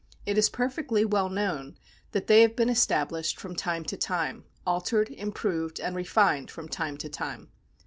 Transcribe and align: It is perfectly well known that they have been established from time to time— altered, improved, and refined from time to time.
It 0.25 0.35
is 0.35 0.49
perfectly 0.49 1.05
well 1.05 1.29
known 1.29 1.77
that 2.11 2.25
they 2.25 2.41
have 2.41 2.55
been 2.55 2.69
established 2.69 3.39
from 3.39 3.55
time 3.55 3.83
to 3.83 3.95
time— 3.95 4.45
altered, 4.65 5.11
improved, 5.11 5.79
and 5.79 5.95
refined 5.95 6.49
from 6.49 6.67
time 6.69 6.97
to 6.97 7.07
time. 7.07 7.51